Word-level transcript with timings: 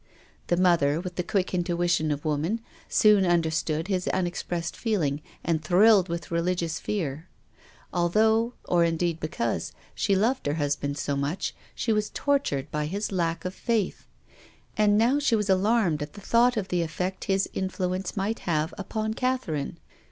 The 0.47 0.57
mother, 0.57 0.99
with 0.99 1.15
the 1.15 1.21
quick 1.21 1.53
intuition 1.53 2.09
of 2.09 2.25
woman, 2.25 2.61
soon 2.89 3.23
understood 3.23 3.87
his 3.87 4.07
unexpressed 4.07 4.75
feeling 4.75 5.21
and 5.43 5.63
thrilled 5.63 6.09
with 6.09 6.31
religious 6.31 6.79
fear. 6.79 7.27
Although— 7.93 8.55
or 8.67 8.83
indeed 8.83 9.19
because— 9.19 9.73
she 9.93 10.15
loved 10.15 10.47
her 10.47 10.55
husband 10.55 10.97
so 10.97 11.15
much 11.15 11.53
she 11.75 11.93
was 11.93 12.09
tortured 12.09 12.71
by 12.71 12.87
his 12.87 13.11
lack 13.11 13.45
of 13.45 13.53
faith. 13.53 14.07
And 14.75 14.97
now 14.97 15.19
she 15.19 15.35
was 15.35 15.51
alarmed 15.51 16.01
at 16.01 16.13
the 16.13 16.19
thought 16.21 16.57
of 16.57 16.69
the 16.69 16.81
effect 16.81 17.25
his 17.25 17.47
influence 17.53 18.17
might 18.17 18.39
have 18.39 18.73
upon 18.79 19.13
Catherine. 19.13 19.77